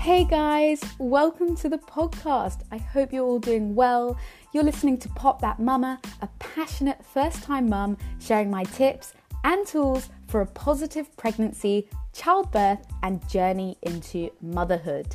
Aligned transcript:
Hey 0.00 0.24
guys, 0.24 0.82
welcome 0.98 1.54
to 1.56 1.68
the 1.68 1.76
podcast. 1.76 2.62
I 2.72 2.78
hope 2.78 3.12
you're 3.12 3.26
all 3.26 3.38
doing 3.38 3.74
well. 3.74 4.16
You're 4.54 4.64
listening 4.64 4.96
to 4.96 5.10
Pop 5.10 5.42
That 5.42 5.60
Mama, 5.60 6.00
a 6.22 6.28
passionate 6.38 7.04
first 7.04 7.42
time 7.42 7.68
mum 7.68 7.98
sharing 8.18 8.50
my 8.50 8.64
tips 8.64 9.12
and 9.44 9.66
tools 9.66 10.08
for 10.28 10.40
a 10.40 10.46
positive 10.46 11.14
pregnancy, 11.18 11.86
childbirth, 12.14 12.78
and 13.02 13.28
journey 13.28 13.76
into 13.82 14.30
motherhood. 14.40 15.14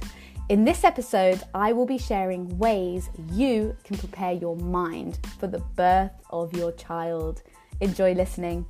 In 0.50 0.64
this 0.64 0.84
episode, 0.84 1.42
I 1.56 1.74
will 1.74 1.88
be 1.88 1.98
sharing 1.98 2.56
ways 2.60 3.10
you 3.32 3.76
can 3.84 3.98
prepare 3.98 4.34
your 4.34 4.56
mind 4.56 5.18
for 5.40 5.48
the 5.48 5.64
birth 5.76 6.12
of 6.30 6.56
your 6.56 6.72
child. 6.74 7.42
Enjoy 7.82 8.14
listening. 8.14 8.68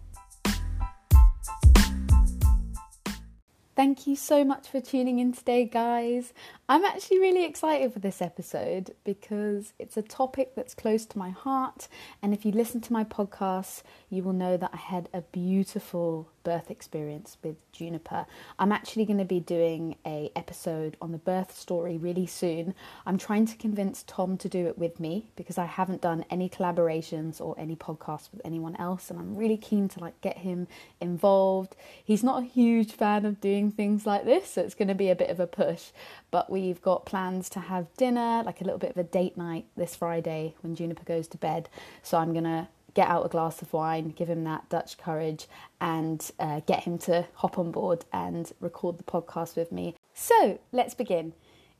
Thank 3.75 4.07
you 4.07 4.15
so 4.15 4.45
much 4.45 4.69
for 4.69 4.79
tuning 4.79 5.19
in 5.19 5.33
today, 5.33 5.65
guys. 5.65 6.31
I'm 6.67 6.83
actually 6.83 7.19
really 7.19 7.45
excited 7.45 7.93
for 7.93 7.99
this 7.99 8.23
episode 8.23 8.95
because 9.03 9.73
it's 9.77 9.97
a 9.97 10.01
topic 10.01 10.55
that's 10.55 10.73
close 10.73 11.05
to 11.05 11.19
my 11.19 11.29
heart. 11.29 11.87
And 12.23 12.33
if 12.33 12.43
you 12.43 12.51
listen 12.51 12.81
to 12.81 12.93
my 12.93 13.03
podcast, 13.03 13.83
you 14.09 14.23
will 14.23 14.33
know 14.33 14.57
that 14.57 14.71
I 14.73 14.77
had 14.77 15.07
a 15.13 15.21
beautiful 15.21 16.31
birth 16.45 16.71
experience 16.71 17.37
with 17.43 17.57
Juniper. 17.71 18.25
I'm 18.57 18.71
actually 18.71 19.03
going 19.03 19.17
to 19.17 19.25
be 19.25 19.41
doing 19.41 19.97
a 20.05 20.31
episode 20.35 20.95
on 21.01 21.11
the 21.11 21.17
birth 21.17 21.57
story 21.57 21.97
really 21.97 22.27
soon. 22.27 22.73
I'm 23.05 23.17
trying 23.17 23.45
to 23.47 23.57
convince 23.57 24.03
Tom 24.03 24.37
to 24.37 24.47
do 24.47 24.67
it 24.67 24.77
with 24.77 24.99
me 24.99 25.31
because 25.35 25.57
I 25.57 25.65
haven't 25.65 26.01
done 26.01 26.23
any 26.29 26.47
collaborations 26.47 27.41
or 27.41 27.55
any 27.57 27.75
podcasts 27.75 28.31
with 28.31 28.41
anyone 28.45 28.75
else 28.77 29.09
and 29.09 29.19
I'm 29.19 29.35
really 29.35 29.57
keen 29.57 29.89
to 29.89 29.99
like 29.99 30.21
get 30.21 30.37
him 30.37 30.67
involved. 31.01 31.75
He's 32.03 32.23
not 32.23 32.43
a 32.43 32.45
huge 32.45 32.93
fan 32.93 33.25
of 33.25 33.41
doing 33.41 33.71
things 33.71 34.05
like 34.05 34.23
this, 34.23 34.51
so 34.51 34.61
it's 34.61 34.75
going 34.75 34.87
to 34.87 34.95
be 34.95 35.09
a 35.09 35.15
bit 35.15 35.31
of 35.31 35.39
a 35.39 35.47
push, 35.47 35.89
but 36.35 36.49
we've 36.49 36.81
got 36.81 37.05
plans 37.05 37.47
to 37.47 37.61
have 37.61 37.87
dinner, 37.95 38.43
like 38.45 38.59
a 38.59 38.65
little 38.65 38.77
bit 38.77 38.89
of 38.89 38.97
a 38.97 39.05
date 39.05 39.37
night 39.37 39.63
this 39.77 39.95
Friday 39.95 40.53
when 40.59 40.75
Juniper 40.75 41.05
goes 41.05 41.29
to 41.29 41.37
bed. 41.37 41.69
So 42.03 42.17
I'm 42.17 42.33
going 42.33 42.43
to 42.43 42.67
get 42.93 43.07
out 43.07 43.25
a 43.25 43.29
glass 43.29 43.61
of 43.61 43.71
wine, 43.71 44.09
give 44.09 44.27
him 44.27 44.43
that 44.43 44.67
Dutch 44.67 44.97
courage, 44.97 45.47
and 45.79 46.29
uh, 46.37 46.59
get 46.65 46.83
him 46.83 46.97
to 46.97 47.25
hop 47.35 47.57
on 47.57 47.71
board 47.71 48.03
and 48.11 48.51
record 48.59 48.97
the 48.97 49.05
podcast 49.05 49.55
with 49.55 49.71
me. 49.71 49.95
So 50.13 50.59
let's 50.73 50.93
begin. 50.93 51.31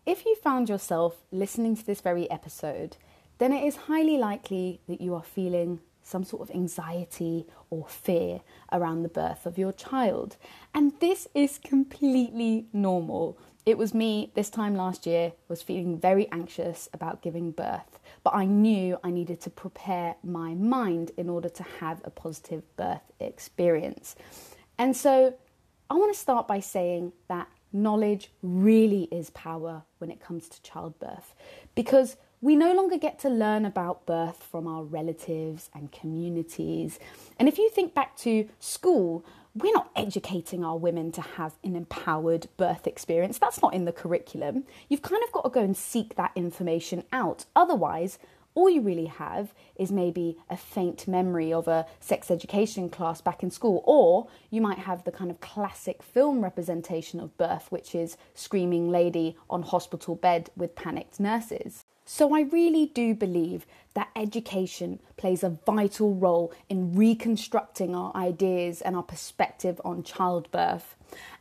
If 0.06 0.24
you 0.24 0.38
found 0.38 0.70
yourself 0.70 1.18
listening 1.34 1.76
to 1.76 1.86
this 1.86 2.00
very 2.00 2.32
episode, 2.32 2.96
then 3.40 3.52
it 3.52 3.68
is 3.68 3.76
highly 3.76 4.18
likely 4.18 4.80
that 4.88 5.02
you 5.02 5.16
are 5.16 5.24
feeling 5.24 5.82
some 6.02 6.24
sort 6.24 6.48
of 6.48 6.56
anxiety 6.56 7.46
or 7.70 7.86
fear 7.88 8.40
around 8.72 9.04
the 9.04 9.10
birth 9.10 9.46
of 9.46 9.58
your 9.58 9.74
child. 9.74 10.38
And 10.74 10.94
this 11.02 11.28
is 11.34 11.58
completely 11.58 12.68
normal. 12.72 13.38
It 13.66 13.80
was 13.80 13.96
me 13.96 14.32
this 14.36 14.52
time 14.52 14.76
last 14.76 15.08
year 15.08 15.34
was 15.48 15.64
feeling 15.64 16.00
very 16.00 16.32
anxious 16.32 16.88
about 16.94 17.24
giving 17.24 17.50
birth, 17.50 18.00
but 18.24 18.36
I 18.36 18.46
knew 18.46 19.00
I 19.04 19.10
needed 19.10 19.42
to 19.42 19.50
prepare 19.50 20.18
my 20.24 20.54
mind 20.54 21.10
in 21.18 21.30
order 21.30 21.50
to 21.50 21.64
have 21.80 22.00
a 22.04 22.12
positive 22.12 22.62
birth 22.78 23.02
experience. 23.20 24.16
And 24.78 24.96
so 24.96 25.34
I 25.90 25.96
want 25.96 26.14
to 26.14 26.20
start 26.20 26.48
by 26.48 26.60
saying 26.60 27.14
that 27.28 27.48
knowledge 27.74 28.32
really 28.44 29.04
is 29.12 29.32
power 29.32 29.82
when 29.98 30.12
it 30.12 30.20
comes 30.20 30.48
to 30.50 30.62
childbirth 30.62 31.34
because 31.74 32.18
we 32.42 32.56
no 32.56 32.72
longer 32.72 33.00
get 33.00 33.18
to 33.20 33.30
learn 33.30 33.66
about 33.66 34.06
birth 34.06 34.44
from 34.44 34.68
our 34.68 34.84
relatives 34.84 35.72
and 35.74 35.92
communities. 35.92 37.00
And 37.40 37.48
if 37.48 37.58
you 37.58 37.72
think 37.72 37.96
back 37.96 38.16
to 38.18 38.48
school, 38.60 39.26
we're 39.56 39.74
not 39.74 39.90
educating 39.96 40.66
our 40.66 40.78
women 40.78 41.12
to 41.14 41.22
have 41.22 41.54
an 41.64 41.76
empowered 41.76 42.48
birth 42.58 42.86
experience. 42.86 43.38
That's 43.38 43.62
not 43.62 43.74
in 43.74 43.86
the 43.86 43.94
curriculum. 43.94 44.66
You've 44.90 45.02
kind 45.02 45.24
of 45.24 45.32
got 45.32 45.46
to 45.46 45.50
go 45.50 45.62
and 45.62 45.78
seek 45.78 46.16
that 46.16 46.32
information 46.36 47.04
out. 47.14 47.46
Otherwise, 47.56 48.20
all 48.54 48.70
you 48.70 48.82
really 48.82 49.06
have 49.06 49.54
is 49.76 49.92
maybe 49.92 50.38
a 50.50 50.58
faint 50.58 51.08
memory 51.08 51.54
of 51.54 51.68
a 51.68 51.86
sex 52.00 52.30
education 52.30 52.90
class 52.90 53.22
back 53.22 53.44
in 53.44 53.52
school, 53.52 53.82
or 53.86 54.28
you 54.50 54.62
might 54.62 54.80
have 54.80 55.04
the 55.04 55.12
kind 55.12 55.32
of 55.32 55.40
classic 55.40 56.04
film 56.04 56.42
representation 56.42 57.20
of 57.20 57.38
birth, 57.38 57.72
which 57.72 57.96
is 57.96 58.18
screaming 58.34 58.90
lady 58.90 59.38
on 59.50 59.64
hospital 59.64 60.16
bed 60.16 60.50
with 60.56 60.76
panicked 60.76 61.20
nurses. 61.20 61.85
So, 62.08 62.36
I 62.36 62.42
really 62.42 62.86
do 62.86 63.16
believe 63.16 63.66
that 63.96 64.10
education 64.16 65.00
plays 65.18 65.44
a 65.44 65.58
vital 65.66 66.14
role 66.14 66.54
in 66.70 66.96
reconstructing 66.96 67.96
our 67.96 68.16
ideas 68.16 68.82
and 68.82 68.96
our 68.96 69.04
perspective 69.04 69.82
on 69.84 70.04
childbirth. 70.04 70.96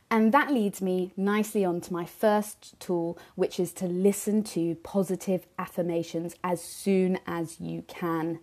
And 0.09 0.31
that 0.31 0.51
leads 0.51 0.81
me 0.81 1.11
nicely 1.15 1.63
on 1.63 1.81
to 1.81 1.93
my 1.93 2.05
first 2.05 2.79
tool, 2.79 3.17
which 3.35 3.59
is 3.59 3.73
to 3.73 3.85
listen 3.85 4.43
to 4.45 4.75
positive 4.75 5.45
affirmations 5.59 6.35
as 6.43 6.63
soon 6.63 7.19
as 7.27 7.59
you 7.59 7.83
can. 7.87 8.39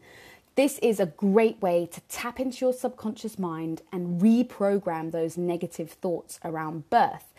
This 0.55 0.78
is 0.81 1.00
a 1.00 1.06
great 1.06 1.62
way 1.62 1.87
to 1.87 2.00
tap 2.03 2.38
into 2.38 2.66
your 2.66 2.75
subconscious 2.75 3.38
mind 3.38 3.81
and 3.91 4.21
reprogram 4.21 5.11
those 5.11 5.38
negative 5.38 5.91
thoughts 5.91 6.38
around 6.44 6.91
birth 6.91 7.32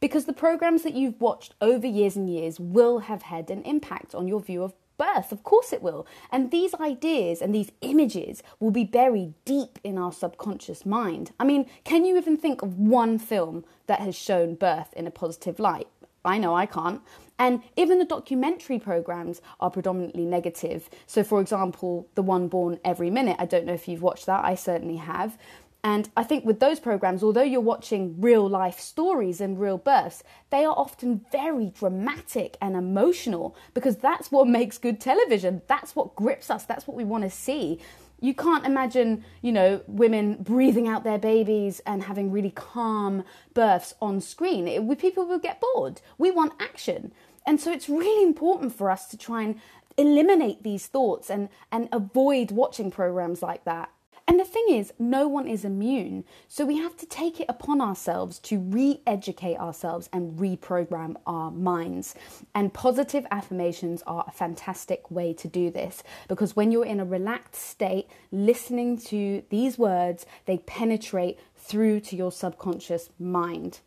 because 0.00 0.24
the 0.24 0.32
programs 0.32 0.82
that 0.82 0.94
you've 0.94 1.20
watched 1.20 1.54
over 1.60 1.86
years 1.86 2.16
and 2.16 2.28
years 2.28 2.58
will 2.58 3.00
have 3.00 3.22
had 3.22 3.50
an 3.50 3.62
impact 3.62 4.14
on 4.14 4.26
your 4.26 4.40
view 4.40 4.62
of 4.62 4.74
birth. 5.00 5.32
Of 5.32 5.42
course, 5.42 5.72
it 5.72 5.82
will. 5.82 6.06
And 6.30 6.50
these 6.50 6.74
ideas 6.74 7.40
and 7.40 7.54
these 7.54 7.72
images 7.80 8.42
will 8.58 8.70
be 8.70 8.84
buried 8.84 9.32
deep 9.44 9.78
in 9.82 9.96
our 9.96 10.12
subconscious 10.12 10.84
mind. 10.84 11.32
I 11.40 11.44
mean, 11.44 11.66
can 11.84 12.04
you 12.04 12.18
even 12.18 12.36
think 12.36 12.60
of 12.60 12.78
one 12.78 13.18
film 13.18 13.64
that 13.86 14.00
has 14.00 14.14
shown 14.14 14.56
birth 14.56 14.92
in 14.94 15.06
a 15.06 15.10
positive 15.10 15.58
light? 15.58 15.88
I 16.22 16.36
know 16.36 16.54
I 16.54 16.66
can't. 16.66 17.00
And 17.38 17.62
even 17.76 17.98
the 17.98 18.04
documentary 18.04 18.78
programs 18.78 19.40
are 19.58 19.70
predominantly 19.70 20.26
negative. 20.26 20.90
So, 21.06 21.24
for 21.24 21.40
example, 21.40 22.06
The 22.14 22.22
One 22.22 22.48
Born 22.48 22.78
Every 22.84 23.08
Minute, 23.08 23.36
I 23.38 23.46
don't 23.46 23.64
know 23.64 23.72
if 23.72 23.88
you've 23.88 24.02
watched 24.02 24.26
that, 24.26 24.44
I 24.44 24.54
certainly 24.54 24.96
have. 24.96 25.38
And 25.82 26.10
I 26.16 26.24
think 26.24 26.44
with 26.44 26.60
those 26.60 26.78
programs, 26.78 27.22
although 27.22 27.42
you're 27.42 27.60
watching 27.60 28.20
real 28.20 28.46
life 28.46 28.78
stories 28.78 29.40
and 29.40 29.58
real 29.58 29.78
births, 29.78 30.22
they 30.50 30.64
are 30.64 30.74
often 30.76 31.24
very 31.32 31.70
dramatic 31.70 32.58
and 32.60 32.76
emotional 32.76 33.56
because 33.72 33.96
that's 33.96 34.30
what 34.30 34.46
makes 34.58 34.76
good 34.76 35.00
television. 35.00 35.62
That's 35.68 35.96
what 35.96 36.14
grips 36.14 36.50
us. 36.50 36.64
That's 36.64 36.86
what 36.86 36.96
we 36.96 37.04
want 37.04 37.24
to 37.24 37.30
see. 37.30 37.80
You 38.22 38.34
can't 38.34 38.66
imagine, 38.66 39.24
you 39.40 39.52
know, 39.52 39.80
women 39.86 40.36
breathing 40.42 40.86
out 40.86 41.04
their 41.04 41.18
babies 41.18 41.80
and 41.86 42.02
having 42.02 42.30
really 42.30 42.50
calm 42.50 43.24
births 43.54 43.94
on 44.02 44.20
screen. 44.20 44.68
It, 44.68 44.98
people 44.98 45.24
will 45.24 45.38
get 45.38 45.62
bored. 45.62 46.02
We 46.18 46.30
want 46.30 46.52
action. 46.60 47.12
And 47.46 47.58
so 47.58 47.72
it's 47.72 47.88
really 47.88 48.22
important 48.22 48.74
for 48.74 48.90
us 48.90 49.06
to 49.08 49.16
try 49.16 49.44
and 49.44 49.58
eliminate 49.96 50.62
these 50.62 50.86
thoughts 50.86 51.30
and, 51.30 51.48
and 51.72 51.88
avoid 51.90 52.50
watching 52.50 52.90
programs 52.90 53.40
like 53.42 53.64
that 53.64 53.90
and 54.30 54.38
the 54.38 54.44
thing 54.44 54.66
is, 54.68 54.92
no 54.96 55.26
one 55.26 55.48
is 55.48 55.64
immune. 55.64 56.22
So 56.46 56.64
we 56.64 56.78
have 56.78 56.96
to 56.98 57.06
take 57.06 57.40
it 57.40 57.46
upon 57.48 57.80
ourselves 57.80 58.38
to 58.38 58.60
re 58.60 59.00
educate 59.04 59.56
ourselves 59.56 60.08
and 60.12 60.38
reprogram 60.38 61.16
our 61.26 61.50
minds. 61.50 62.14
And 62.54 62.72
positive 62.72 63.26
affirmations 63.32 64.04
are 64.06 64.24
a 64.28 64.30
fantastic 64.30 65.10
way 65.10 65.34
to 65.34 65.48
do 65.48 65.68
this 65.68 66.04
because 66.28 66.54
when 66.54 66.70
you're 66.70 66.86
in 66.86 67.00
a 67.00 67.04
relaxed 67.04 67.60
state, 67.60 68.06
listening 68.30 68.98
to 68.98 69.42
these 69.50 69.78
words, 69.78 70.26
they 70.46 70.58
penetrate 70.58 71.40
through 71.56 71.98
to 71.98 72.14
your 72.14 72.30
subconscious 72.30 73.10
mind. 73.18 73.80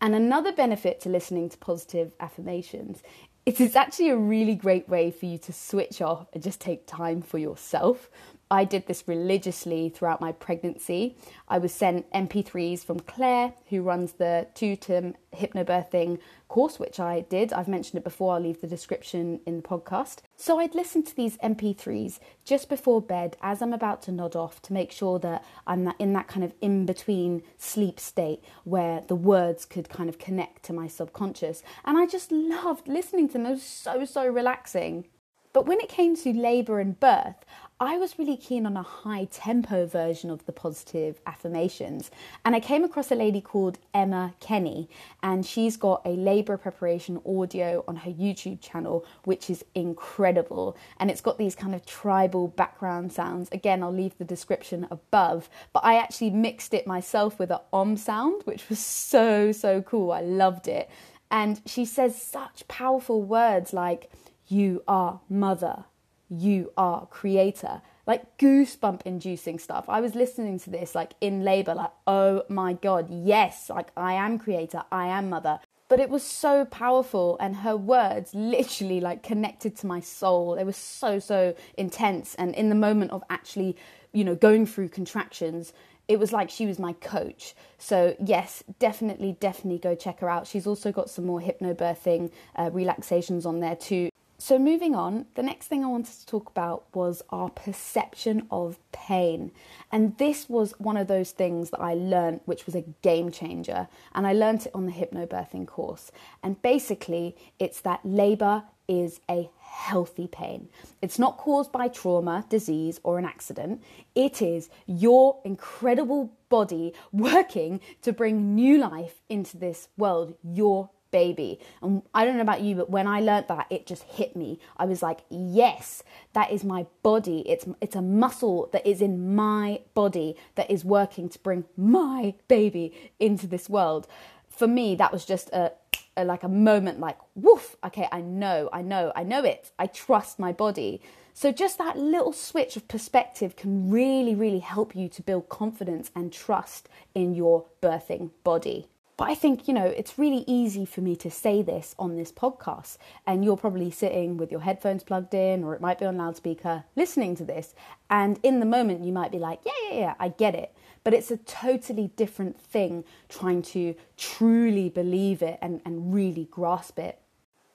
And 0.00 0.14
another 0.14 0.52
benefit 0.52 1.00
to 1.00 1.08
listening 1.08 1.48
to 1.48 1.58
positive 1.58 2.14
affirmations 2.20 3.02
it 3.46 3.60
is 3.60 3.74
actually 3.74 4.10
a 4.10 4.16
really 4.16 4.54
great 4.54 4.88
way 4.88 5.10
for 5.10 5.26
you 5.26 5.38
to 5.38 5.52
switch 5.52 6.02
off 6.02 6.26
and 6.32 6.42
just 6.42 6.60
take 6.60 6.86
time 6.86 7.22
for 7.22 7.38
yourself 7.38 8.10
I 8.52 8.64
did 8.64 8.86
this 8.86 9.06
religiously 9.06 9.90
throughout 9.90 10.20
my 10.20 10.32
pregnancy. 10.32 11.16
I 11.46 11.58
was 11.58 11.72
sent 11.72 12.10
MP3s 12.10 12.84
from 12.84 12.98
Claire, 12.98 13.54
who 13.68 13.82
runs 13.82 14.14
the 14.14 14.48
two 14.54 14.74
term 14.74 15.14
hypnobirthing 15.32 16.18
course, 16.48 16.80
which 16.80 16.98
I 16.98 17.20
did. 17.20 17.52
I've 17.52 17.68
mentioned 17.68 18.00
it 18.00 18.04
before, 18.04 18.34
I'll 18.34 18.40
leave 18.40 18.60
the 18.60 18.66
description 18.66 19.38
in 19.46 19.58
the 19.58 19.62
podcast. 19.62 20.18
So 20.36 20.58
I'd 20.58 20.74
listen 20.74 21.04
to 21.04 21.14
these 21.14 21.36
MP3s 21.38 22.18
just 22.44 22.68
before 22.68 23.00
bed 23.00 23.36
as 23.40 23.62
I'm 23.62 23.72
about 23.72 24.02
to 24.02 24.12
nod 24.12 24.34
off 24.34 24.60
to 24.62 24.72
make 24.72 24.90
sure 24.90 25.20
that 25.20 25.44
I'm 25.68 25.92
in 26.00 26.12
that 26.14 26.26
kind 26.26 26.42
of 26.42 26.52
in 26.60 26.86
between 26.86 27.44
sleep 27.56 28.00
state 28.00 28.42
where 28.64 29.02
the 29.06 29.14
words 29.14 29.64
could 29.64 29.88
kind 29.88 30.08
of 30.08 30.18
connect 30.18 30.64
to 30.64 30.72
my 30.72 30.88
subconscious. 30.88 31.62
And 31.84 31.96
I 31.96 32.06
just 32.06 32.32
loved 32.32 32.88
listening 32.88 33.28
to 33.28 33.34
them, 33.34 33.46
it 33.46 33.50
was 33.50 33.62
so, 33.62 34.04
so 34.04 34.26
relaxing. 34.26 35.06
But 35.52 35.66
when 35.66 35.80
it 35.80 35.88
came 35.88 36.16
to 36.16 36.32
labour 36.32 36.80
and 36.80 36.98
birth, 36.98 37.44
I 37.82 37.96
was 37.96 38.18
really 38.18 38.36
keen 38.36 38.66
on 38.66 38.76
a 38.76 38.82
high 38.82 39.24
tempo 39.24 39.86
version 39.86 40.28
of 40.30 40.44
the 40.44 40.52
positive 40.52 41.18
affirmations. 41.26 42.10
And 42.44 42.54
I 42.54 42.60
came 42.60 42.84
across 42.84 43.10
a 43.10 43.14
lady 43.14 43.40
called 43.40 43.78
Emma 43.94 44.34
Kenny, 44.38 44.90
and 45.22 45.46
she's 45.46 45.78
got 45.78 46.02
a 46.04 46.10
labour 46.10 46.58
preparation 46.58 47.22
audio 47.24 47.82
on 47.88 47.96
her 47.96 48.10
YouTube 48.10 48.60
channel, 48.60 49.06
which 49.24 49.48
is 49.48 49.64
incredible. 49.74 50.76
And 50.98 51.10
it's 51.10 51.22
got 51.22 51.38
these 51.38 51.54
kind 51.54 51.74
of 51.74 51.86
tribal 51.86 52.48
background 52.48 53.14
sounds. 53.14 53.48
Again, 53.50 53.82
I'll 53.82 53.90
leave 53.90 54.18
the 54.18 54.26
description 54.26 54.86
above, 54.90 55.48
but 55.72 55.82
I 55.82 55.96
actually 55.96 56.30
mixed 56.30 56.74
it 56.74 56.86
myself 56.86 57.38
with 57.38 57.50
an 57.50 57.60
om 57.72 57.96
sound, 57.96 58.42
which 58.44 58.68
was 58.68 58.78
so, 58.78 59.52
so 59.52 59.80
cool. 59.80 60.12
I 60.12 60.20
loved 60.20 60.68
it. 60.68 60.90
And 61.30 61.62
she 61.64 61.86
says 61.86 62.20
such 62.20 62.68
powerful 62.68 63.22
words 63.22 63.72
like, 63.72 64.10
You 64.50 64.82
are 64.88 65.20
mother, 65.28 65.84
you 66.28 66.72
are 66.76 67.06
creator. 67.06 67.82
Like 68.04 68.36
goosebump 68.36 69.02
inducing 69.04 69.60
stuff. 69.60 69.84
I 69.88 70.00
was 70.00 70.16
listening 70.16 70.58
to 70.60 70.70
this 70.70 70.96
like 70.96 71.12
in 71.20 71.44
labor, 71.44 71.72
like, 71.72 71.92
oh 72.08 72.42
my 72.48 72.72
God, 72.72 73.06
yes, 73.08 73.70
like 73.70 73.90
I 73.96 74.14
am 74.14 74.40
creator, 74.40 74.82
I 74.90 75.06
am 75.06 75.30
mother 75.30 75.60
but 75.88 75.98
it 75.98 76.08
was 76.08 76.22
so 76.22 76.64
powerful 76.66 77.36
and 77.40 77.56
her 77.56 77.76
words 77.76 78.32
literally 78.32 79.00
like 79.00 79.24
connected 79.24 79.74
to 79.74 79.88
my 79.88 79.98
soul 79.98 80.54
it 80.54 80.62
was 80.62 80.76
so 80.76 81.18
so 81.18 81.52
intense 81.76 82.36
and 82.36 82.54
in 82.54 82.68
the 82.68 82.76
moment 82.76 83.10
of 83.10 83.24
actually 83.28 83.76
you 84.12 84.22
know 84.22 84.36
going 84.36 84.64
through 84.64 84.88
contractions 84.88 85.72
it 86.10 86.18
was 86.18 86.32
like 86.32 86.50
she 86.50 86.66
was 86.66 86.80
my 86.80 86.92
coach. 86.94 87.54
So, 87.78 88.16
yes, 88.18 88.64
definitely, 88.80 89.36
definitely 89.38 89.78
go 89.78 89.94
check 89.94 90.18
her 90.18 90.28
out. 90.28 90.44
She's 90.48 90.66
also 90.66 90.90
got 90.90 91.08
some 91.08 91.24
more 91.24 91.40
hypnobirthing 91.40 92.32
uh, 92.56 92.70
relaxations 92.72 93.46
on 93.46 93.60
there 93.60 93.76
too. 93.76 94.09
So, 94.50 94.58
moving 94.58 94.96
on, 94.96 95.26
the 95.36 95.44
next 95.44 95.68
thing 95.68 95.84
I 95.84 95.86
wanted 95.86 96.12
to 96.12 96.26
talk 96.26 96.50
about 96.50 96.86
was 96.92 97.22
our 97.30 97.50
perception 97.50 98.48
of 98.50 98.80
pain. 98.90 99.52
And 99.92 100.18
this 100.18 100.48
was 100.48 100.74
one 100.78 100.96
of 100.96 101.06
those 101.06 101.30
things 101.30 101.70
that 101.70 101.80
I 101.80 101.94
learned, 101.94 102.40
which 102.46 102.66
was 102.66 102.74
a 102.74 102.84
game 103.00 103.30
changer. 103.30 103.86
And 104.12 104.26
I 104.26 104.32
learned 104.32 104.66
it 104.66 104.72
on 104.74 104.86
the 104.86 104.92
hypnobirthing 104.92 105.68
course. 105.68 106.10
And 106.42 106.60
basically, 106.62 107.36
it's 107.60 107.80
that 107.82 108.00
labor 108.02 108.64
is 108.88 109.20
a 109.30 109.48
healthy 109.60 110.26
pain. 110.26 110.68
It's 111.00 111.16
not 111.16 111.36
caused 111.38 111.70
by 111.70 111.86
trauma, 111.86 112.44
disease, 112.48 112.98
or 113.04 113.20
an 113.20 113.26
accident. 113.26 113.84
It 114.16 114.42
is 114.42 114.68
your 114.84 115.38
incredible 115.44 116.32
body 116.48 116.92
working 117.12 117.80
to 118.02 118.12
bring 118.12 118.56
new 118.56 118.78
life 118.78 119.22
into 119.28 119.58
this 119.58 119.86
world, 119.96 120.34
your 120.42 120.90
baby. 121.10 121.60
And 121.82 122.02
I 122.14 122.24
don't 122.24 122.36
know 122.36 122.42
about 122.42 122.62
you, 122.62 122.74
but 122.76 122.90
when 122.90 123.06
I 123.06 123.20
learned 123.20 123.48
that, 123.48 123.66
it 123.70 123.86
just 123.86 124.02
hit 124.04 124.36
me. 124.36 124.58
I 124.76 124.84
was 124.84 125.02
like, 125.02 125.20
yes, 125.28 126.02
that 126.32 126.50
is 126.50 126.64
my 126.64 126.86
body. 127.02 127.44
It's 127.48 127.66
it's 127.80 127.96
a 127.96 128.02
muscle 128.02 128.68
that 128.72 128.86
is 128.86 129.00
in 129.00 129.34
my 129.34 129.80
body 129.94 130.36
that 130.54 130.70
is 130.70 130.84
working 130.84 131.28
to 131.28 131.38
bring 131.38 131.64
my 131.76 132.34
baby 132.48 132.92
into 133.18 133.46
this 133.46 133.68
world. 133.68 134.06
For 134.48 134.66
me, 134.66 134.94
that 134.96 135.12
was 135.12 135.24
just 135.24 135.50
a 135.50 135.72
a, 136.16 136.24
like 136.24 136.42
a 136.42 136.48
moment 136.48 137.00
like 137.00 137.16
woof 137.34 137.76
okay 137.84 138.08
i 138.12 138.20
know 138.20 138.68
i 138.72 138.82
know 138.82 139.12
i 139.14 139.22
know 139.22 139.44
it 139.44 139.70
i 139.78 139.86
trust 139.86 140.38
my 140.38 140.52
body 140.52 141.00
so 141.32 141.52
just 141.52 141.78
that 141.78 141.96
little 141.96 142.32
switch 142.32 142.76
of 142.76 142.86
perspective 142.88 143.56
can 143.56 143.90
really 143.90 144.34
really 144.34 144.58
help 144.58 144.94
you 144.94 145.08
to 145.08 145.22
build 145.22 145.48
confidence 145.48 146.10
and 146.14 146.32
trust 146.32 146.88
in 147.14 147.34
your 147.34 147.64
birthing 147.80 148.30
body 148.44 148.86
but 149.20 149.28
I 149.28 149.34
think, 149.34 149.68
you 149.68 149.74
know, 149.74 149.84
it's 149.84 150.18
really 150.18 150.44
easy 150.46 150.86
for 150.86 151.02
me 151.02 151.14
to 151.16 151.30
say 151.30 151.60
this 151.60 151.94
on 151.98 152.16
this 152.16 152.32
podcast. 152.32 152.96
And 153.26 153.44
you're 153.44 153.58
probably 153.58 153.90
sitting 153.90 154.38
with 154.38 154.50
your 154.50 154.62
headphones 154.62 155.02
plugged 155.02 155.34
in, 155.34 155.62
or 155.62 155.74
it 155.74 155.82
might 155.82 155.98
be 155.98 156.06
on 156.06 156.16
loudspeaker 156.16 156.84
listening 156.96 157.36
to 157.36 157.44
this. 157.44 157.74
And 158.08 158.40
in 158.42 158.60
the 158.60 158.64
moment, 158.64 159.04
you 159.04 159.12
might 159.12 159.30
be 159.30 159.38
like, 159.38 159.60
yeah, 159.66 159.72
yeah, 159.90 159.98
yeah, 159.98 160.14
I 160.18 160.28
get 160.30 160.54
it. 160.54 160.74
But 161.04 161.12
it's 161.12 161.30
a 161.30 161.36
totally 161.36 162.12
different 162.16 162.58
thing 162.58 163.04
trying 163.28 163.60
to 163.74 163.94
truly 164.16 164.88
believe 164.88 165.42
it 165.42 165.58
and, 165.60 165.82
and 165.84 166.14
really 166.14 166.48
grasp 166.50 166.98
it. 166.98 167.18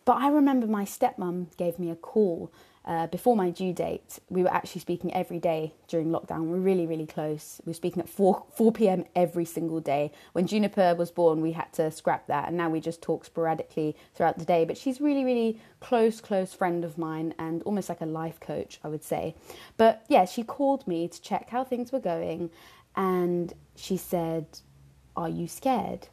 But 0.03 0.13
I 0.13 0.29
remember 0.29 0.65
my 0.65 0.83
stepmom 0.83 1.55
gave 1.57 1.77
me 1.77 1.91
a 1.91 1.95
call 1.95 2.51
uh, 2.85 3.07
before 3.07 3.35
my 3.35 3.49
due 3.49 3.73
date, 3.73 4.19
we 4.29 4.43
were 4.43 4.53
actually 4.53 4.81
speaking 4.81 5.11
every 5.11 5.39
day 5.39 5.73
during 5.87 6.09
lockdown. 6.09 6.45
We 6.45 6.57
are 6.57 6.61
really, 6.61 6.85
really 6.85 7.07
close. 7.07 7.59
We 7.65 7.71
were 7.71 7.75
speaking 7.75 8.01
at 8.01 8.07
4, 8.07 8.45
4 8.55 8.71
p.m. 8.71 9.05
every 9.15 9.45
single 9.45 9.79
day. 9.79 10.11
When 10.33 10.45
Juniper 10.45 10.93
was 10.93 11.09
born, 11.09 11.41
we 11.41 11.53
had 11.53 11.73
to 11.73 11.89
scrap 11.89 12.27
that, 12.27 12.47
and 12.47 12.57
now 12.57 12.69
we 12.69 12.79
just 12.79 13.01
talk 13.01 13.25
sporadically 13.25 13.95
throughout 14.13 14.37
the 14.37 14.45
day. 14.45 14.65
But 14.65 14.77
she's 14.77 15.01
really, 15.01 15.25
really 15.25 15.59
close, 15.79 16.21
close 16.21 16.53
friend 16.53 16.85
of 16.85 16.97
mine 16.97 17.33
and 17.39 17.63
almost 17.63 17.89
like 17.89 18.01
a 18.01 18.05
life 18.05 18.39
coach, 18.39 18.79
I 18.83 18.87
would 18.87 19.03
say. 19.03 19.35
But 19.77 20.05
yeah, 20.07 20.25
she 20.25 20.43
called 20.43 20.87
me 20.87 21.07
to 21.07 21.21
check 21.21 21.49
how 21.49 21.63
things 21.63 21.91
were 21.91 21.99
going, 21.99 22.51
and 22.95 23.51
she 23.75 23.97
said, 23.97 24.45
Are 25.17 25.29
you 25.29 25.47
scared? 25.47 26.07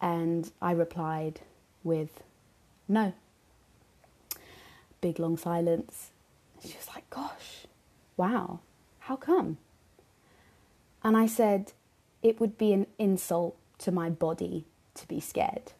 And 0.00 0.52
I 0.62 0.70
replied 0.70 1.40
with, 1.82 2.22
No 2.86 3.12
big 5.00 5.18
long 5.18 5.36
silence. 5.36 6.10
She 6.62 6.76
was 6.76 6.88
like, 6.88 7.08
Gosh, 7.10 7.66
wow, 8.16 8.60
how 9.00 9.16
come? 9.16 9.58
And 11.02 11.16
I 11.16 11.26
said, 11.26 11.72
It 12.22 12.40
would 12.40 12.58
be 12.58 12.72
an 12.72 12.86
insult 12.98 13.56
to 13.78 13.92
my 13.92 14.10
body 14.10 14.66
to 14.94 15.06
be 15.06 15.20
scared. 15.20 15.72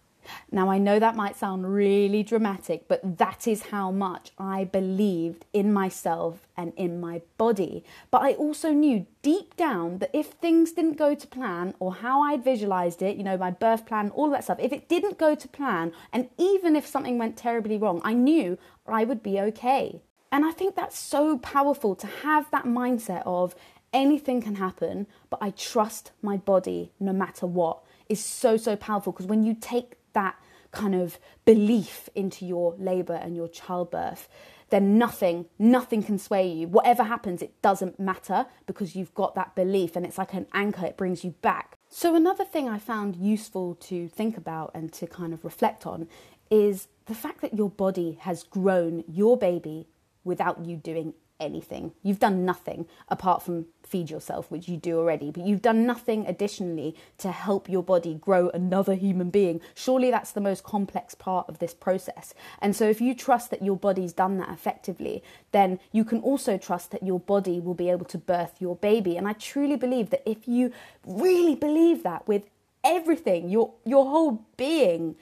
Now, 0.50 0.70
I 0.70 0.78
know 0.78 0.98
that 0.98 1.14
might 1.14 1.36
sound 1.36 1.74
really 1.74 2.22
dramatic, 2.22 2.88
but 2.88 3.18
that 3.18 3.46
is 3.46 3.64
how 3.64 3.90
much 3.90 4.30
I 4.38 4.64
believed 4.64 5.44
in 5.52 5.74
myself 5.74 6.48
and 6.56 6.72
in 6.74 7.00
my 7.00 7.20
body. 7.36 7.84
But 8.10 8.22
I 8.22 8.32
also 8.32 8.72
knew 8.72 9.06
deep 9.20 9.56
down 9.56 9.98
that 9.98 10.10
if 10.14 10.28
things 10.28 10.72
didn't 10.72 10.96
go 10.96 11.14
to 11.14 11.26
plan 11.26 11.74
or 11.78 11.96
how 11.96 12.22
I'd 12.22 12.42
visualized 12.42 13.02
it, 13.02 13.18
you 13.18 13.24
know, 13.24 13.36
my 13.36 13.50
birth 13.50 13.84
plan, 13.84 14.08
all 14.10 14.30
that 14.30 14.44
stuff, 14.44 14.58
if 14.58 14.72
it 14.72 14.88
didn't 14.88 15.18
go 15.18 15.34
to 15.34 15.48
plan, 15.48 15.92
and 16.14 16.30
even 16.38 16.76
if 16.76 16.86
something 16.86 17.18
went 17.18 17.36
terribly 17.36 17.76
wrong, 17.76 18.00
I 18.02 18.14
knew 18.14 18.56
I 18.86 19.04
would 19.04 19.22
be 19.22 19.38
okay. 19.38 20.00
And 20.32 20.46
I 20.46 20.52
think 20.52 20.74
that's 20.76 20.98
so 20.98 21.36
powerful 21.38 21.94
to 21.96 22.06
have 22.06 22.50
that 22.52 22.64
mindset 22.64 23.22
of 23.26 23.54
anything 23.92 24.40
can 24.40 24.54
happen, 24.54 25.06
but 25.28 25.42
I 25.42 25.50
trust 25.50 26.12
my 26.22 26.38
body 26.38 26.92
no 26.98 27.12
matter 27.12 27.46
what 27.46 27.80
is 28.08 28.24
so, 28.24 28.56
so 28.56 28.76
powerful 28.76 29.12
because 29.12 29.26
when 29.26 29.42
you 29.42 29.54
take 29.54 29.97
that 30.18 30.34
kind 30.70 30.94
of 30.94 31.18
belief 31.44 32.08
into 32.14 32.44
your 32.44 32.74
labor 32.78 33.18
and 33.24 33.36
your 33.36 33.48
childbirth, 33.48 34.28
then 34.70 34.98
nothing, 34.98 35.46
nothing 35.58 36.02
can 36.02 36.18
sway 36.18 36.46
you. 36.46 36.68
Whatever 36.68 37.04
happens, 37.04 37.40
it 37.40 37.60
doesn't 37.62 37.98
matter 37.98 38.46
because 38.66 38.94
you've 38.94 39.14
got 39.14 39.34
that 39.34 39.54
belief 39.54 39.96
and 39.96 40.04
it's 40.04 40.18
like 40.18 40.34
an 40.34 40.46
anchor, 40.52 40.84
it 40.84 40.96
brings 40.96 41.24
you 41.24 41.30
back. 41.42 41.76
So, 41.88 42.14
another 42.14 42.44
thing 42.44 42.68
I 42.68 42.78
found 42.78 43.16
useful 43.16 43.74
to 43.76 44.08
think 44.08 44.36
about 44.36 44.70
and 44.74 44.92
to 44.94 45.06
kind 45.06 45.32
of 45.32 45.44
reflect 45.44 45.86
on 45.86 46.06
is 46.50 46.88
the 47.06 47.14
fact 47.14 47.40
that 47.40 47.54
your 47.54 47.70
body 47.70 48.18
has 48.20 48.42
grown 48.42 49.04
your 49.08 49.38
baby 49.38 49.86
without 50.24 50.64
you 50.66 50.76
doing 50.76 51.14
anything. 51.40 51.92
You've 52.02 52.18
done 52.18 52.44
nothing 52.44 52.86
apart 53.08 53.42
from 53.42 53.66
feed 53.82 54.10
yourself, 54.10 54.50
which 54.50 54.68
you 54.68 54.76
do 54.76 54.98
already, 54.98 55.30
but 55.30 55.46
you've 55.46 55.62
done 55.62 55.86
nothing 55.86 56.26
additionally 56.26 56.94
to 57.18 57.32
help 57.32 57.68
your 57.68 57.82
body 57.82 58.14
grow 58.14 58.50
another 58.50 58.94
human 58.94 59.30
being. 59.30 59.60
Surely 59.74 60.10
that's 60.10 60.32
the 60.32 60.40
most 60.40 60.62
complex 60.62 61.14
part 61.14 61.48
of 61.48 61.58
this 61.58 61.74
process. 61.74 62.34
And 62.60 62.76
so, 62.76 62.88
if 62.88 63.00
you 63.00 63.14
trust 63.14 63.50
that 63.50 63.62
your 63.62 63.76
body's 63.76 64.12
done 64.12 64.38
that 64.38 64.50
effectively, 64.50 65.22
then 65.52 65.78
you 65.92 66.04
can 66.04 66.20
also 66.20 66.58
trust 66.58 66.90
that 66.90 67.02
your 67.02 67.20
body 67.20 67.60
will 67.60 67.74
be 67.74 67.90
able 67.90 68.06
to 68.06 68.18
birth 68.18 68.60
your 68.60 68.76
baby. 68.76 69.16
And 69.16 69.26
I 69.26 69.32
truly 69.32 69.76
believe 69.76 70.10
that 70.10 70.28
if 70.28 70.46
you 70.46 70.72
really 71.06 71.54
believe 71.54 72.02
that 72.02 72.28
with 72.28 72.42
everything, 72.84 73.48
your, 73.48 73.72
your 73.84 74.06
whole 74.06 74.44
being, 74.56 75.16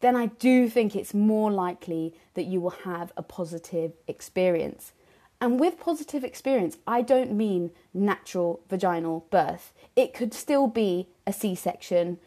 then 0.00 0.16
I 0.16 0.26
do 0.26 0.68
think 0.68 0.96
it's 0.96 1.14
more 1.14 1.50
likely 1.50 2.14
that 2.34 2.44
you 2.44 2.60
will 2.60 2.70
have 2.70 3.12
a 3.16 3.22
positive 3.22 3.92
experience. 4.08 4.92
And 5.40 5.58
with 5.58 5.80
positive 5.80 6.22
experience, 6.22 6.76
I 6.86 7.00
don't 7.00 7.32
mean 7.32 7.70
natural 7.94 8.60
vaginal 8.68 9.26
birth. 9.30 9.72
It 9.96 10.12
could 10.12 10.34
still 10.34 10.66
be 10.66 11.08
a 11.26 11.32
C 11.32 11.54
section 11.54 12.18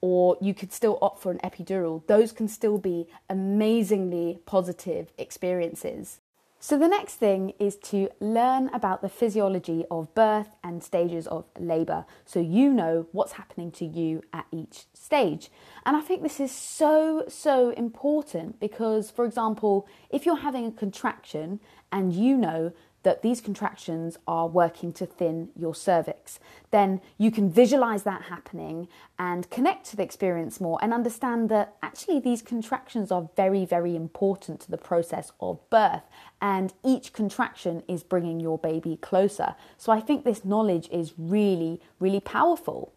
or 0.00 0.36
you 0.40 0.54
could 0.54 0.72
still 0.72 0.98
opt 1.00 1.22
for 1.22 1.30
an 1.30 1.38
epidural. 1.44 2.04
Those 2.06 2.32
can 2.32 2.48
still 2.48 2.78
be 2.78 3.06
amazingly 3.28 4.40
positive 4.46 5.12
experiences. 5.18 6.20
So, 6.64 6.78
the 6.78 6.86
next 6.86 7.14
thing 7.14 7.54
is 7.58 7.74
to 7.90 8.08
learn 8.20 8.68
about 8.72 9.02
the 9.02 9.08
physiology 9.08 9.84
of 9.90 10.14
birth 10.14 10.50
and 10.62 10.80
stages 10.80 11.26
of 11.26 11.44
labour 11.58 12.06
so 12.24 12.38
you 12.38 12.72
know 12.72 13.08
what's 13.10 13.32
happening 13.32 13.72
to 13.72 13.84
you 13.84 14.22
at 14.32 14.46
each 14.52 14.84
stage. 14.94 15.50
And 15.84 15.96
I 15.96 16.00
think 16.02 16.22
this 16.22 16.38
is 16.38 16.52
so, 16.52 17.24
so 17.26 17.70
important 17.70 18.60
because, 18.60 19.10
for 19.10 19.24
example, 19.24 19.88
if 20.08 20.24
you're 20.24 20.36
having 20.36 20.64
a 20.64 20.70
contraction 20.70 21.58
and 21.90 22.12
you 22.12 22.36
know 22.36 22.72
that 23.02 23.22
these 23.22 23.40
contractions 23.40 24.18
are 24.26 24.46
working 24.46 24.92
to 24.92 25.06
thin 25.06 25.50
your 25.56 25.74
cervix, 25.74 26.38
then 26.70 27.00
you 27.18 27.30
can 27.30 27.50
visualize 27.50 28.02
that 28.04 28.22
happening 28.22 28.88
and 29.18 29.48
connect 29.50 29.86
to 29.90 29.96
the 29.96 30.02
experience 30.02 30.60
more 30.60 30.78
and 30.82 30.92
understand 30.92 31.48
that 31.48 31.76
actually 31.82 32.20
these 32.20 32.42
contractions 32.42 33.10
are 33.10 33.28
very, 33.36 33.64
very 33.64 33.96
important 33.96 34.60
to 34.60 34.70
the 34.70 34.78
process 34.78 35.32
of 35.40 35.58
birth. 35.70 36.02
And 36.40 36.72
each 36.84 37.12
contraction 37.12 37.82
is 37.88 38.02
bringing 38.02 38.40
your 38.40 38.58
baby 38.58 38.96
closer. 39.00 39.54
So 39.78 39.92
I 39.92 40.00
think 40.00 40.24
this 40.24 40.44
knowledge 40.44 40.88
is 40.90 41.14
really, 41.16 41.80
really 42.00 42.20
powerful. 42.20 42.92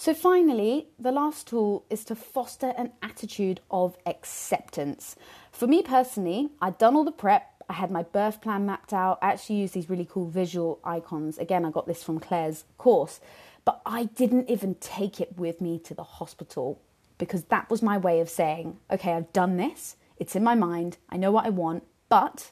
So, 0.00 0.14
finally, 0.14 0.88
the 0.98 1.12
last 1.12 1.46
tool 1.46 1.84
is 1.90 2.06
to 2.06 2.14
foster 2.14 2.72
an 2.78 2.92
attitude 3.02 3.60
of 3.70 3.98
acceptance. 4.06 5.14
For 5.52 5.66
me 5.66 5.82
personally, 5.82 6.48
I'd 6.62 6.78
done 6.78 6.96
all 6.96 7.04
the 7.04 7.12
prep, 7.12 7.59
I 7.70 7.72
had 7.72 7.90
my 7.90 8.02
birth 8.02 8.42
plan 8.42 8.66
mapped 8.66 8.92
out. 8.92 9.18
I 9.22 9.30
actually 9.32 9.60
used 9.60 9.74
these 9.74 9.88
really 9.88 10.08
cool 10.10 10.28
visual 10.28 10.80
icons. 10.84 11.38
Again, 11.38 11.64
I 11.64 11.70
got 11.70 11.86
this 11.86 12.02
from 12.02 12.20
Claire's 12.20 12.64
course, 12.76 13.20
but 13.64 13.80
I 13.86 14.04
didn't 14.04 14.50
even 14.50 14.74
take 14.74 15.20
it 15.20 15.38
with 15.38 15.60
me 15.60 15.78
to 15.78 15.94
the 15.94 16.02
hospital. 16.18 16.82
because 17.20 17.44
that 17.44 17.70
was 17.70 17.82
my 17.82 17.98
way 17.98 18.18
of 18.18 18.28
saying, 18.28 18.78
okay, 18.90 19.12
I've 19.12 19.32
done 19.32 19.58
this, 19.58 19.94
it's 20.16 20.34
in 20.34 20.42
my 20.42 20.56
mind, 20.56 20.96
I 21.08 21.18
know 21.18 21.30
what 21.30 21.46
I 21.46 21.50
want, 21.50 21.84
but 22.08 22.50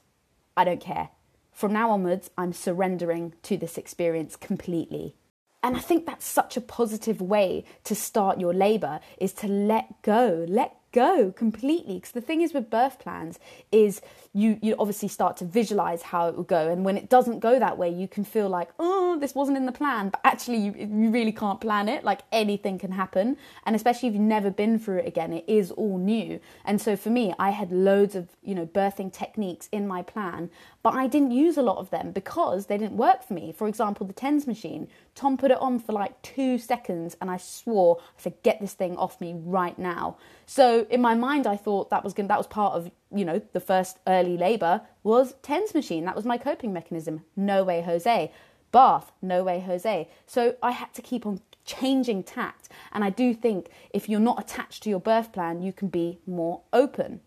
I 0.57 0.63
don't 0.63 0.81
care. 0.81 1.09
From 1.51 1.73
now 1.73 1.91
onwards, 1.91 2.31
I'm 2.39 2.53
surrendering 2.53 3.35
to 3.45 3.57
this 3.57 3.77
experience 3.77 4.37
completely. 4.37 5.17
And 5.63 5.77
I 5.77 5.81
think 5.81 6.07
that's 6.07 6.25
such 6.25 6.57
a 6.57 6.61
positive 6.61 7.21
way 7.21 7.65
to 7.83 7.97
start 7.97 8.39
your 8.39 8.55
labor 8.55 9.01
is 9.19 9.33
to 9.35 9.49
let 9.49 10.03
go, 10.03 10.47
let 10.49 10.77
go 10.93 11.33
completely 11.33 11.95
because 11.95 12.13
the 12.13 12.21
thing 12.21 12.41
is 12.41 12.53
with 12.55 12.71
birth 12.71 12.99
plans 12.99 13.39
is 13.71 14.01
you 14.33 14.59
you 14.63 14.75
obviously 14.79 15.09
start 15.09 15.37
to 15.37 15.45
visualize 15.45 16.03
how 16.03 16.29
it 16.29 16.37
will 16.37 16.45
go 16.45 16.69
and 16.71 16.85
when 16.85 16.97
it 16.97 17.09
doesn't 17.09 17.41
go 17.41 17.59
that 17.59 17.77
way 17.77 17.89
you 17.91 18.09
can 18.09 18.25
feel 18.25 18.49
like 18.49 18.71
oh 18.79 19.19
this 19.21 19.35
wasn't 19.35 19.57
in 19.57 19.67
the 19.67 19.73
plan 19.73 20.09
but 20.09 20.21
actually 20.25 20.57
you, 20.57 20.73
you 20.73 21.11
really 21.11 21.33
can't 21.33 21.61
plan 21.61 21.89
it 21.89 22.05
like 22.05 22.21
anything 22.33 22.79
can 22.79 22.93
happen 22.93 23.37
and 23.67 23.77
especially 23.77 24.09
if 24.09 24.15
you've 24.15 24.23
never 24.23 24.51
been 24.51 24.79
through 24.79 24.99
it 24.99 25.07
again 25.07 25.33
it 25.33 25.45
is 25.47 25.71
all 25.73 25.99
new 25.99 26.41
and 26.65 26.81
so 26.81 26.97
for 26.97 27.11
me 27.11 27.35
I 27.39 27.51
had 27.51 27.71
loads 27.71 28.15
of 28.15 28.29
you 28.43 28.55
know 28.55 28.67
birthing 28.67 29.13
techniques 29.13 29.69
in 29.73 29.87
my 29.87 30.03
plan 30.03 30.51
but 30.83 30.95
I 30.95 31.07
didn't 31.07 31.33
use 31.33 31.57
a 31.57 31.63
lot 31.63 31.79
of 31.79 31.91
them 31.91 32.13
because 32.13 32.67
they 32.67 32.79
didn't 32.79 32.97
work 32.97 33.23
for 33.23 33.35
me 33.35 33.53
for 33.53 33.69
example 33.69 34.07
the 34.07 34.13
tens 34.13 34.47
machine 34.47 34.89
Tom 35.15 35.37
put 35.37 35.51
it 35.51 35.61
on 35.61 35.79
for 35.79 35.93
like 35.93 36.21
2 36.23 36.59
seconds 36.59 37.17
and 37.21 37.31
I 37.31 37.37
swore 37.37 37.99
I 38.01 38.23
said 38.23 38.43
get 38.43 38.61
this 38.61 38.75
thing 38.75 38.97
off 38.97 39.21
me 39.21 39.35
right 39.37 39.79
now 39.79 40.17
so 40.49 40.87
in 40.89 41.03
my 41.03 41.15
mind, 41.15 41.47
I 41.47 41.57
thought 41.57 41.91
that 41.91 42.03
was 42.03 42.15
going 42.15 42.29
that 42.29 42.39
was 42.39 42.47
part 42.47 42.75
of 42.75 42.91
you 43.15 43.25
know 43.25 43.43
the 43.53 43.61
first 43.61 43.99
early 44.07 44.39
labour 44.39 44.81
was 45.03 45.35
tens 45.43 45.75
machine. 45.75 46.07
That 46.07 46.17
was 46.17 46.25
my 46.25 46.39
coping 46.39 46.73
mechanism. 46.73 47.25
No 47.37 47.65
way, 47.65 47.83
Jose. 47.83 48.33
Bath. 48.73 49.13
No 49.21 49.45
way, 49.45 49.61
Jose. 49.61 50.09
So 50.27 50.57
I 50.63 50.71
had 50.71 50.95
to 50.95 51.03
keep 51.03 51.27
on 51.27 51.41
changing 51.67 52.23
tact. 52.23 52.71
And 52.93 53.05
I 53.05 53.11
do 53.11 53.35
think 53.35 53.69
if 53.91 54.09
you're 54.09 54.21
not 54.21 54.41
attached 54.41 54.83
to 54.85 54.91
your 54.91 55.01
birth 55.01 55.33
plan, 55.33 55.61
you 55.61 55.73
can 55.73 55.89
be 55.89 56.19
more 56.27 56.63
open. 56.73 57.21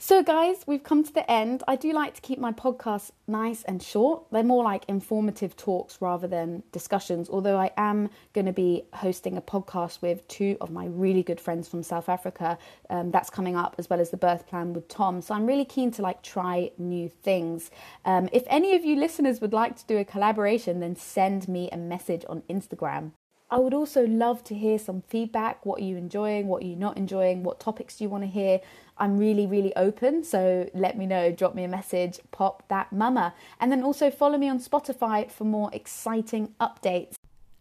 So, 0.00 0.22
guys, 0.22 0.62
we've 0.64 0.84
come 0.84 1.02
to 1.02 1.12
the 1.12 1.28
end. 1.28 1.64
I 1.66 1.74
do 1.74 1.92
like 1.92 2.14
to 2.14 2.20
keep 2.20 2.38
my 2.38 2.52
podcasts 2.52 3.10
nice 3.26 3.64
and 3.64 3.82
short. 3.82 4.22
They're 4.30 4.44
more 4.44 4.62
like 4.62 4.84
informative 4.86 5.56
talks 5.56 6.00
rather 6.00 6.28
than 6.28 6.62
discussions, 6.70 7.28
although 7.28 7.58
I 7.58 7.72
am 7.76 8.08
going 8.32 8.46
to 8.46 8.52
be 8.52 8.84
hosting 8.92 9.36
a 9.36 9.42
podcast 9.42 10.00
with 10.00 10.26
two 10.28 10.56
of 10.60 10.70
my 10.70 10.86
really 10.86 11.24
good 11.24 11.40
friends 11.40 11.68
from 11.68 11.82
South 11.82 12.08
Africa. 12.08 12.58
Um, 12.88 13.10
that's 13.10 13.28
coming 13.28 13.56
up, 13.56 13.74
as 13.76 13.90
well 13.90 14.00
as 14.00 14.10
the 14.10 14.16
birth 14.16 14.46
plan 14.46 14.72
with 14.72 14.86
Tom. 14.86 15.20
So, 15.20 15.34
I'm 15.34 15.46
really 15.46 15.64
keen 15.64 15.90
to 15.90 16.02
like 16.02 16.22
try 16.22 16.70
new 16.78 17.08
things. 17.08 17.72
Um, 18.04 18.28
if 18.32 18.44
any 18.46 18.76
of 18.76 18.84
you 18.84 18.94
listeners 18.94 19.40
would 19.40 19.52
like 19.52 19.74
to 19.78 19.86
do 19.86 19.98
a 19.98 20.04
collaboration, 20.04 20.78
then 20.78 20.94
send 20.94 21.48
me 21.48 21.70
a 21.72 21.76
message 21.76 22.24
on 22.28 22.42
Instagram. 22.48 23.10
I 23.50 23.58
would 23.58 23.72
also 23.72 24.06
love 24.06 24.44
to 24.44 24.54
hear 24.54 24.78
some 24.78 25.02
feedback. 25.08 25.64
What 25.64 25.80
are 25.80 25.84
you 25.84 25.96
enjoying? 25.96 26.48
What 26.48 26.62
are 26.62 26.66
you 26.66 26.76
not 26.76 26.98
enjoying? 26.98 27.42
What 27.42 27.58
topics 27.58 27.96
do 27.96 28.04
you 28.04 28.10
want 28.10 28.24
to 28.24 28.28
hear? 28.28 28.60
I'm 28.98 29.16
really, 29.16 29.46
really 29.46 29.74
open. 29.74 30.22
So 30.22 30.68
let 30.74 30.98
me 30.98 31.06
know, 31.06 31.32
drop 31.32 31.54
me 31.54 31.64
a 31.64 31.68
message, 31.68 32.20
pop 32.30 32.68
that 32.68 32.92
mama. 32.92 33.32
And 33.58 33.72
then 33.72 33.82
also 33.82 34.10
follow 34.10 34.36
me 34.36 34.50
on 34.50 34.58
Spotify 34.58 35.30
for 35.30 35.44
more 35.44 35.70
exciting 35.72 36.54
updates. 36.60 37.14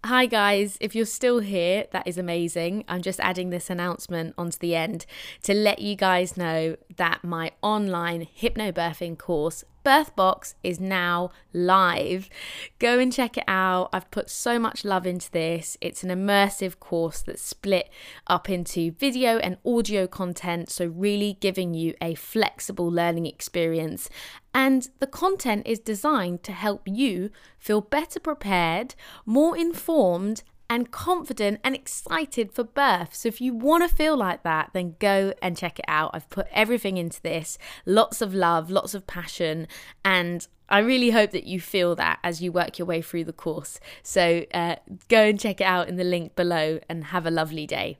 Hi, 0.03 0.25
guys. 0.25 0.77
If 0.81 0.93
you're 0.93 1.05
still 1.05 1.39
here, 1.39 1.85
that 1.91 2.05
is 2.05 2.17
amazing. 2.17 2.83
I'm 2.89 3.01
just 3.01 3.21
adding 3.21 3.49
this 3.49 3.69
announcement 3.69 4.33
onto 4.37 4.57
the 4.57 4.75
end 4.75 5.05
to 5.43 5.53
let 5.53 5.79
you 5.79 5.95
guys 5.95 6.35
know 6.35 6.75
that 6.97 7.23
my 7.23 7.51
online 7.61 8.27
hypnobirthing 8.39 9.17
course 9.17 9.63
Birthbox 9.87 10.55
is 10.65 10.81
now 10.81 11.29
live. 11.53 12.29
Go 12.77 12.99
and 12.99 13.13
check 13.13 13.37
it 13.37 13.45
out. 13.47 13.89
I've 13.93 14.11
put 14.11 14.29
so 14.29 14.59
much 14.59 14.83
love 14.83 15.07
into 15.07 15.31
this. 15.31 15.77
It's 15.79 16.03
an 16.03 16.09
immersive 16.09 16.81
course 16.81 17.21
that's 17.21 17.41
split 17.41 17.89
up 18.27 18.49
into 18.49 18.91
video 18.91 19.37
and 19.37 19.55
audio 19.65 20.05
content, 20.05 20.69
so 20.69 20.87
really 20.87 21.37
giving 21.39 21.73
you 21.73 21.93
a 22.01 22.15
flexible 22.15 22.87
learning 22.87 23.27
experience. 23.27 24.09
And 24.53 24.89
the 24.99 25.07
content 25.07 25.65
is 25.65 25.79
designed 25.79 26.43
to 26.43 26.51
help 26.51 26.81
you 26.85 27.29
feel 27.57 27.79
better 27.79 28.19
prepared, 28.19 28.93
more 29.25 29.57
informed, 29.57 30.43
and 30.69 30.91
confident 30.91 31.59
and 31.63 31.75
excited 31.75 32.51
for 32.51 32.63
birth. 32.63 33.15
So 33.15 33.27
if 33.27 33.41
you 33.41 33.53
want 33.53 33.87
to 33.87 33.95
feel 33.95 34.17
like 34.17 34.43
that, 34.43 34.71
then 34.73 34.95
go 34.99 35.33
and 35.41 35.57
check 35.57 35.79
it 35.79 35.85
out. 35.87 36.11
I've 36.13 36.29
put 36.29 36.47
everything 36.51 36.97
into 36.97 37.21
this 37.21 37.57
lots 37.85 38.21
of 38.21 38.33
love, 38.33 38.69
lots 38.69 38.93
of 38.93 39.07
passion, 39.07 39.67
and 40.03 40.47
I 40.69 40.79
really 40.79 41.11
hope 41.11 41.31
that 41.31 41.45
you 41.45 41.61
feel 41.61 41.95
that 41.95 42.19
as 42.23 42.41
you 42.41 42.51
work 42.51 42.77
your 42.77 42.85
way 42.85 43.01
through 43.01 43.23
the 43.23 43.33
course. 43.33 43.79
So 44.03 44.45
uh, 44.53 44.75
go 45.07 45.23
and 45.23 45.39
check 45.39 45.61
it 45.61 45.65
out 45.65 45.87
in 45.87 45.95
the 45.95 46.03
link 46.03 46.35
below 46.35 46.79
and 46.89 47.05
have 47.05 47.25
a 47.25 47.31
lovely 47.31 47.65
day. 47.65 47.97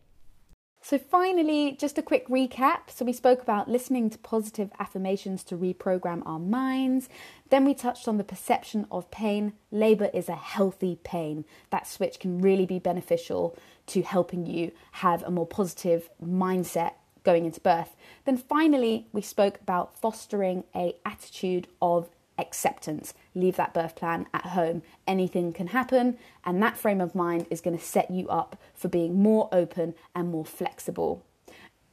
So, 0.90 0.98
finally, 0.98 1.76
just 1.78 1.98
a 1.98 2.02
quick 2.02 2.30
recap. 2.30 2.90
So, 2.90 3.04
we 3.04 3.12
spoke 3.12 3.42
about 3.42 3.70
listening 3.70 4.10
to 4.10 4.18
positive 4.20 4.72
affirmations 4.80 5.44
to 5.44 5.58
reprogram 5.58 6.26
our 6.26 6.40
minds. 6.40 7.10
Then, 7.50 7.66
we 7.66 7.74
touched 7.74 8.08
on 8.08 8.18
the 8.18 8.24
perception 8.24 8.88
of 8.90 9.12
pain. 9.12 9.52
Labour 9.70 10.10
is 10.14 10.30
a 10.30 10.38
healthy 10.38 10.98
pain. 11.04 11.44
That 11.72 11.88
switch 11.88 12.22
can 12.22 12.40
really 12.40 12.66
be 12.66 12.80
beneficial 12.80 13.58
to 13.88 14.02
helping 14.02 14.46
you 14.46 14.72
have 14.94 15.24
a 15.24 15.30
more 15.30 15.46
positive 15.46 16.10
mindset 16.26 16.94
going 17.26 17.44
into 17.44 17.60
birth. 17.60 17.94
Then, 18.24 18.38
finally, 18.38 19.08
we 19.12 19.22
spoke 19.22 19.60
about 19.60 20.00
fostering 20.00 20.64
a 20.74 20.96
attitude 21.06 21.68
of 21.82 22.08
acceptance. 22.38 23.14
Leave 23.36 23.56
that 23.56 23.74
birth 23.74 23.96
plan 23.96 24.28
at 24.34 24.48
home. 24.48 24.82
Anything 25.06 25.54
can 25.54 25.68
happen, 25.68 26.18
and 26.46 26.62
that 26.62 26.78
frame 26.78 27.02
of 27.02 27.16
mind 27.16 27.48
is 27.50 27.62
going 27.62 27.78
to 27.78 27.84
set 27.84 28.12
you 28.12 28.28
up 28.30 28.62
for 28.74 28.88
being 28.88 29.22
more 29.22 29.50
open 29.52 29.94
and 30.16 30.30
more 30.30 30.46
flexible. 30.46 31.24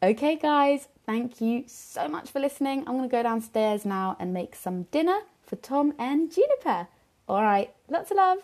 Okay, 0.03 0.37
guys, 0.37 0.89
thank 1.07 1.41
you 1.41 1.65
so 1.67 2.09
much 2.09 2.31
for 2.31 2.39
listening. 2.39 2.81
I'm 2.81 2.97
going 2.97 3.09
to 3.09 3.17
go 3.17 3.23
downstairs 3.23 3.85
now 3.85 4.17
and 4.21 4.35
make 4.35 4.55
some 4.55 4.83
dinner 4.85 5.21
for 5.43 5.57
Tom 5.57 5.95
and 5.99 6.31
Juniper. 6.31 6.89
All 7.29 7.43
right, 7.43 7.75
lots 7.89 8.11
of 8.11 8.19
love. 8.19 8.39